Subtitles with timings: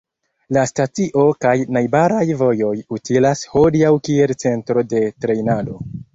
[0.55, 5.81] La stacio kaj najbaraj vojoj utilas hodiaŭ kiel centro de trejnado.